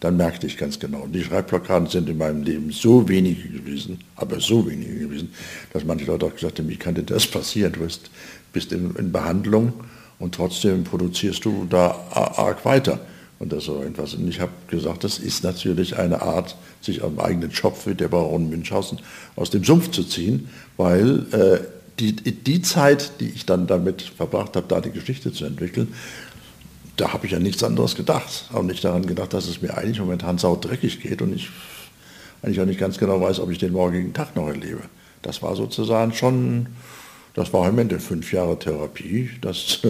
[0.00, 1.06] Dann merkte ich ganz genau.
[1.06, 5.32] Die Schreibblockaden sind in meinem Leben so wenige gewesen, aber so wenige gewesen,
[5.72, 7.72] dass manche Leute auch gesagt haben, wie kann denn das passieren?
[7.72, 8.10] Du bist,
[8.52, 9.72] bist in, in Behandlung
[10.18, 13.00] und trotzdem produzierst du da arg weiter.
[13.44, 14.14] Und das so etwas.
[14.14, 18.08] Und ich habe gesagt, das ist natürlich eine Art, sich am eigenen Schopf wie der
[18.08, 19.00] Baron Münchhausen
[19.36, 21.58] aus dem Sumpf zu ziehen, weil äh,
[21.98, 25.92] die, die Zeit, die ich dann damit verbracht habe, da die Geschichte zu entwickeln,
[26.96, 28.48] da habe ich ja nichts anderes gedacht.
[28.54, 31.50] Auch nicht daran gedacht, dass es mir eigentlich momentan saudreckig geht und ich
[32.40, 34.84] eigentlich auch nicht ganz genau weiß, ob ich den morgigen Tag noch erlebe.
[35.20, 36.68] Das war sozusagen schon,
[37.34, 39.28] das war im Ende fünf Jahre Therapie.
[39.42, 39.80] Das,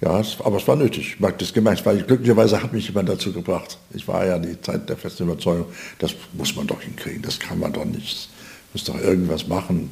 [0.00, 1.14] ja, aber es war nötig.
[1.14, 3.78] Ich mag das gemeint, weil glücklicherweise hat mich jemand dazu gebracht.
[3.94, 5.66] Ich war ja die Zeit der festen Überzeugung,
[5.98, 8.28] das muss man doch hinkriegen, das kann man doch nicht.
[8.72, 9.90] Muss doch irgendwas machen.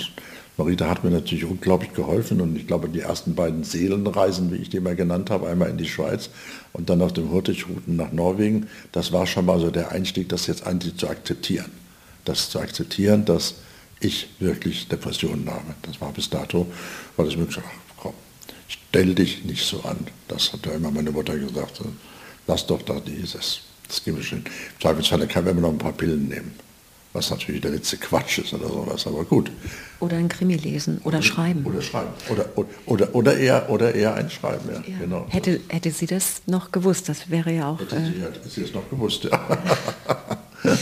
[0.57, 4.69] Marita hat mir natürlich unglaublich geholfen und ich glaube, die ersten beiden Seelenreisen, wie ich
[4.69, 6.31] die mal genannt habe, einmal in die Schweiz
[6.73, 10.47] und dann auf dem Hurtigruten nach Norwegen, das war schon mal so der Einstieg, das
[10.47, 11.73] jetzt eigentlich zu akzeptieren.
[12.25, 13.55] Das zu akzeptieren, dass
[14.01, 15.75] ich wirklich Depressionen habe.
[15.83, 16.67] Das war bis dato,
[17.17, 17.67] weil es mir gesagt
[18.89, 20.07] stell dich nicht so an.
[20.29, 21.81] Das hat ja immer meine Mutter gesagt.
[22.47, 23.61] Lass doch da dieses.
[23.89, 24.39] Das gebe ich schon.
[24.39, 26.53] Im Zweifelsfall kann man immer noch ein paar Pillen nehmen
[27.15, 29.51] was natürlich der letzte Quatsch ist oder sowas, aber gut.
[30.01, 31.65] Oder ein Krimi lesen oder, oder schreiben.
[31.65, 32.11] Oder schreiben.
[32.29, 32.47] Oder,
[32.87, 34.81] oder, oder, eher, oder eher ein Schreiben, ja.
[34.81, 34.99] ja.
[34.99, 35.27] Genau.
[35.31, 37.81] Hätte, hätte sie das noch gewusst, das wäre ja auch...
[37.81, 39.59] Hätte sie, äh, hätte sie das noch gewusst, ja.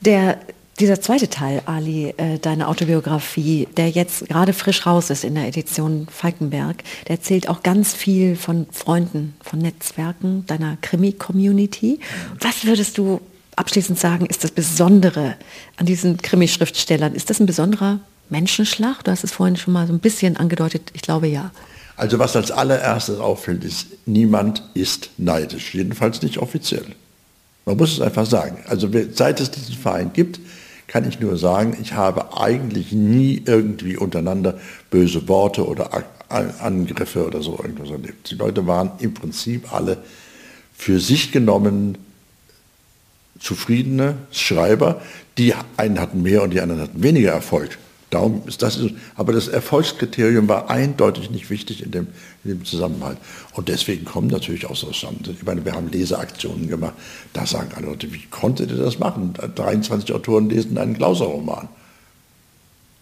[0.00, 0.38] der,
[0.80, 5.46] dieser zweite Teil, Ali, äh, deine Autobiografie, der jetzt gerade frisch raus ist in der
[5.46, 12.00] Edition Falkenberg, der erzählt auch ganz viel von Freunden, von Netzwerken, deiner Krimi-Community.
[12.40, 13.20] Was würdest du
[13.54, 15.36] abschließend sagen, ist das Besondere
[15.76, 17.14] an diesen Krimi-Schriftstellern?
[17.14, 19.04] Ist das ein besonderer Menschenschlag?
[19.04, 20.90] Du hast es vorhin schon mal so ein bisschen angedeutet.
[20.92, 21.52] Ich glaube ja.
[21.96, 25.72] Also was als allererstes auffällt, ist, niemand ist neidisch.
[25.72, 26.86] Jedenfalls nicht offiziell.
[27.64, 28.58] Man muss es einfach sagen.
[28.66, 30.40] Also seit es diesen Verein gibt,
[30.94, 35.90] kann ich nur sagen, ich habe eigentlich nie irgendwie untereinander böse Worte oder
[36.28, 38.30] Angriffe oder so irgendwas erlebt.
[38.30, 39.98] Die Leute waren im Prinzip alle
[40.72, 41.98] für sich genommen
[43.40, 45.02] zufriedene Schreiber.
[45.36, 47.76] Die einen hatten mehr und die anderen hatten weniger Erfolg.
[48.14, 48.78] Darum ist das,
[49.16, 52.06] aber das Erfolgskriterium war eindeutig nicht wichtig in dem,
[52.44, 53.18] in dem Zusammenhalt.
[53.54, 55.18] Und deswegen kommen natürlich auch so Sachen.
[55.28, 56.94] Ich meine, wir haben Leseaktionen gemacht.
[57.32, 59.34] Da sagen alle Leute, wie konntet ihr das machen?
[59.56, 61.68] 23 Autoren lesen einen Klauser-Roman.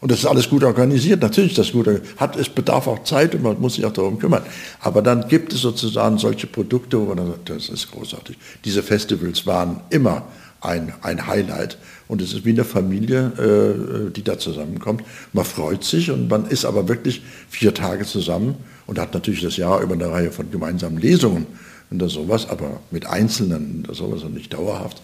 [0.03, 1.88] Und das ist alles gut organisiert, natürlich das gut.
[2.17, 4.43] Hat, es bedarf auch Zeit und man muss sich auch darum kümmern.
[4.81, 8.37] Aber dann gibt es sozusagen solche Produkte, wo man sagt, das ist großartig.
[8.65, 10.25] Diese Festivals waren immer
[10.61, 11.79] ein, ein Highlight.
[12.09, 15.05] Und es ist wie eine Familie, äh, die da zusammenkommt.
[15.33, 18.57] Man freut sich und man ist aber wirklich vier Tage zusammen
[18.88, 21.47] und hat natürlich das Jahr über eine Reihe von gemeinsamen Lesungen
[21.91, 25.01] und sowas, aber mit Einzelnen und sowas und nicht dauerhaft.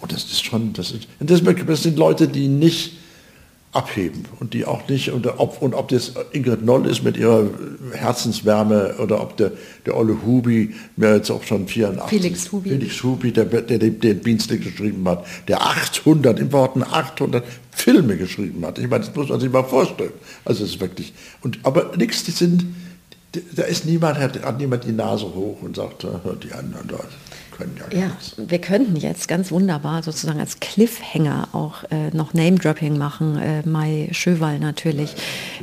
[0.00, 3.01] Und das ist schon, das, ist, das sind Leute, die nicht
[3.72, 7.48] abheben und die auch nicht, und ob, und ob das Ingrid Noll ist mit ihrer
[7.92, 9.52] Herzenswärme oder ob der,
[9.86, 13.78] der Olle Hubi, mir jetzt auch schon 84, Felix Hubi, Felix Hubi der, der, der
[13.78, 18.78] den Beanslick geschrieben hat, der 800, im Worten 800 Filme geschrieben hat.
[18.78, 20.12] Ich meine, das muss man sich mal vorstellen.
[20.44, 22.66] Also es ist wirklich, und, aber nichts, die sind,
[23.56, 26.06] da ist niemand, hat, hat niemand die Nase hoch und sagt,
[26.44, 27.00] die anderen da
[27.56, 32.98] können ja, ja wir könnten jetzt ganz wunderbar sozusagen als Cliffhanger auch äh, noch Name-Dropping
[32.98, 33.38] machen.
[33.38, 35.14] Äh, Mai Schöwal natürlich,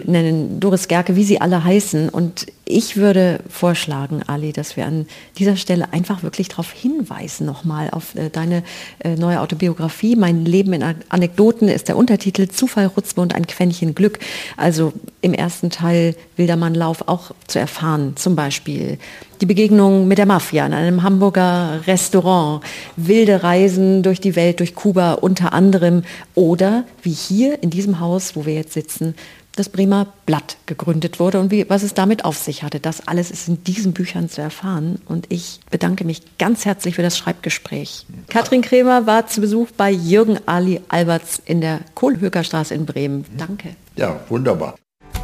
[0.06, 2.10] nennen Doris Gerke, wie sie alle heißen.
[2.10, 5.08] Und ich würde vorschlagen, Ali, dass wir an
[5.40, 8.64] dieser Stelle einfach wirklich darauf hinweisen, nochmal auf äh, deine
[9.00, 10.16] äh, neue Autobiografie.
[10.16, 14.20] Mein Leben in Anekdoten ist der Untertitel Zufall, Rutzbe und ein Quäntchen Glück.
[14.56, 19.00] Also im ersten Teil Wildermannlauf auch zu erfahren, zum Beispiel
[19.42, 22.62] die Begegnung mit der Mafia in einem Hamburger Restaurant,
[22.98, 26.04] wilde Reisen durch die Welt, durch Kuba unter anderem
[26.36, 29.16] oder wie hier in diesem Haus, wo wir jetzt sitzen,
[29.60, 32.80] das Bremer Blatt gegründet wurde und wie, was es damit auf sich hatte.
[32.80, 35.00] Das alles ist in diesen Büchern zu erfahren.
[35.06, 38.06] Und ich bedanke mich ganz herzlich für das Schreibgespräch.
[38.30, 43.26] Katrin Kremer war zu Besuch bei Jürgen Ali Alberts in der Kohlhökerstraße in Bremen.
[43.38, 43.76] Danke.
[43.98, 44.76] Ja, wunderbar.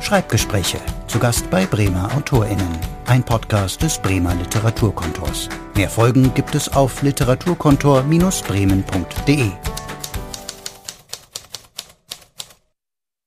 [0.02, 0.80] Schreibgespräche.
[1.08, 2.68] Zu Gast bei Bremer AutorInnen.
[3.06, 5.48] Ein Podcast des Bremer Literaturkontors.
[5.76, 9.52] Mehr Folgen gibt es auf literaturkontor-bremen.de.